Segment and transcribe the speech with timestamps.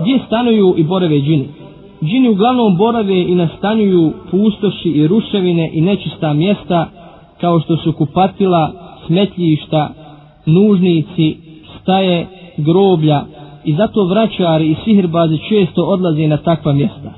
[0.00, 1.48] Gdje stanuju i borave džini?
[2.04, 6.88] Džini uglavnom borave i nastanjuju pustoši i ruševine i nečista mjesta
[7.40, 8.72] kao što su kupatila,
[9.06, 9.88] smetljišta,
[10.46, 11.36] nužnici,
[11.80, 13.24] staje, groblja
[13.64, 17.12] i zato vraćari i sihirbazi često odlaze na takva mjesta.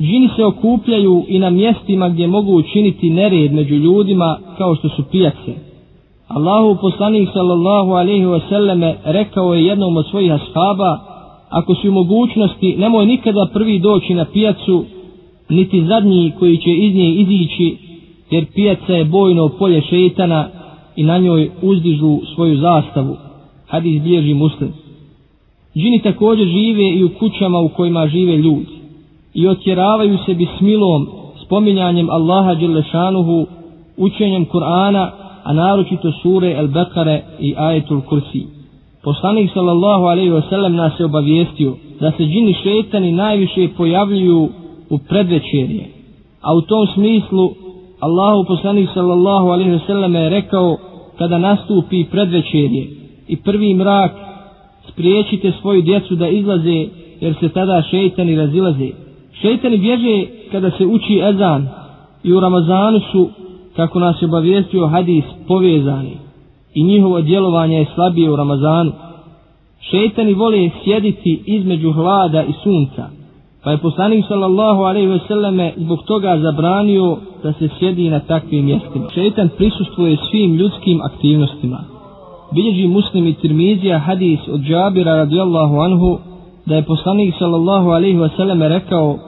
[0.00, 5.02] Džini se okupljaju i na mjestima gdje mogu učiniti nered među ljudima kao što su
[5.10, 5.54] pijace.
[6.28, 11.13] Allahu poslanik sallallahu alaihi wa selleme rekao je jednom od svojih ashaba
[11.48, 14.84] ako su mogućnosti nemoj nikada prvi doći na pijacu
[15.48, 17.76] niti zadnji koji će iz nje izići
[18.30, 20.48] jer pijaca je bojno polje šeitana
[20.96, 23.16] i na njoj uzdižu svoju zastavu.
[23.66, 24.72] Hadis bilježi muslim.
[25.76, 28.66] Džini također žive i u kućama u kojima žive ljudi
[29.34, 31.06] i otjeravaju se bismilom,
[31.44, 33.46] spominjanjem Allaha Đelešanuhu,
[33.96, 35.10] učenjem Kur'ana,
[35.44, 38.46] a naročito sure El Bekare i Ajetul Kursi.
[39.04, 44.48] Poslanik sallallahu alaihi wa sallam nas je obavijestio da se džini šetani najviše pojavljuju
[44.90, 45.84] u predvečerje.
[46.42, 47.50] A u tom smislu
[48.00, 50.76] Allahu poslanik sallallahu alaihi wa sallam je rekao
[51.18, 52.88] kada nastupi predvečerje
[53.28, 54.12] i prvi mrak
[54.88, 56.86] spriječite svoju djecu da izlaze
[57.20, 58.88] jer se tada šeitani razilaze.
[59.40, 61.68] Šeitani bježe kada se uči ezan
[62.24, 63.30] i u Ramazanu su,
[63.76, 66.24] kako nas je obavijestio hadis, povezani
[66.74, 68.92] i njihovo djelovanje je slabije u Ramazanu.
[69.90, 73.08] Šeitani vole sjediti između hlada i sunca,
[73.64, 78.64] pa je poslanik sallallahu alaihi ve selleme zbog toga zabranio da se sjedi na takvim
[78.64, 79.10] mjestima.
[79.14, 81.78] Šeitan prisustuje svim ljudskim aktivnostima.
[82.54, 86.18] Bilježi muslim i tirmizija hadis od Džabira radijallahu anhu
[86.66, 89.18] da je poslanik sallallahu alaihi ve selleme rekao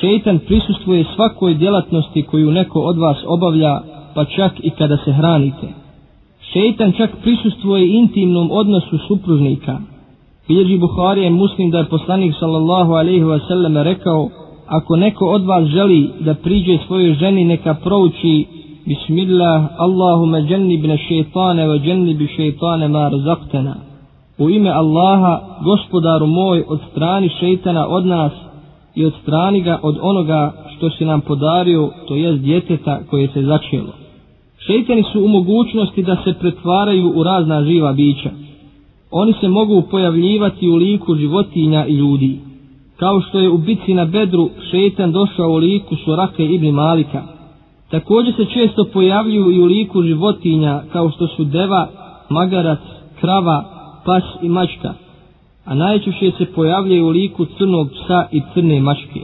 [0.00, 3.80] šeitan prisustuje svakoj djelatnosti koju neko od vas obavlja
[4.14, 5.81] pa čak i kada se hranite.
[6.52, 9.78] Šeitan čak prisustvuje intimnom odnosu supružnika.
[10.48, 14.28] Bilježi Buharije muslim da je poslanik sallallahu alaihi wa sallam rekao
[14.66, 18.46] ako neko od vas želi da priđe svojoj ženi neka prouči
[18.86, 23.74] Bismillah Allahume džennibne šeitane wa džennibi šeitane ma razaktena.
[24.38, 28.32] U ime Allaha, gospodaru moj, od strani šeitana od nas
[28.94, 33.42] i od strani ga od onoga što si nam podario, to jest djeteta koje se
[33.42, 34.01] začelo.
[34.66, 38.30] Šeitani su u mogućnosti da se pretvaraju u razna živa bića.
[39.10, 42.40] Oni se mogu pojavljivati u liku životinja i ljudi.
[42.96, 47.22] Kao što je u bitci na bedru šeitan došao u liku Surake ibn Malika.
[47.90, 51.88] Također se često pojavljuju i u liku životinja kao što su deva,
[52.28, 52.78] magarac,
[53.20, 53.64] krava,
[54.04, 54.94] pas i mačka.
[55.64, 59.20] A najčešće se pojavljaju u liku crnog psa i crne mačke.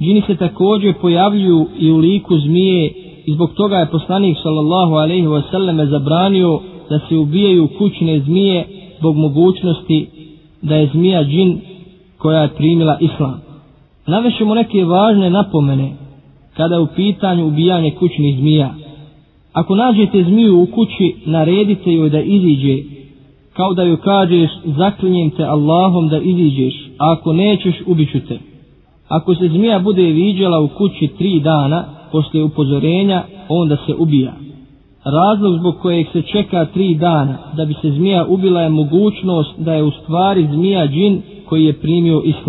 [0.00, 5.26] Džini se također pojavljuju i u liku zmije i zbog toga je poslanik sallallahu alaihi
[5.26, 6.60] wa sallam zabranio
[6.90, 8.64] da se ubijaju kućne zmije
[8.98, 10.08] zbog mogućnosti
[10.62, 11.58] da je zmija džin
[12.18, 13.40] koja je primila islam.
[14.06, 15.92] Navešemo neke važne napomene
[16.56, 18.74] kada je u pitanju ubijanje kućnih zmija.
[19.52, 22.82] Ako nađete zmiju u kući, naredite joj da iziđe,
[23.52, 28.38] kao da joj kažeš zaklinjem te Allahom da iziđeš, a ako nećeš, ubiću te.
[29.08, 34.32] Ako se zmija bude viđala u kući tri dana, poslije upozorenja, onda se ubija.
[35.04, 39.74] Razlog zbog kojeg se čeka tri dana da bi se zmija ubila je mogućnost da
[39.74, 42.44] je u stvari zmija džin koji je primio islam.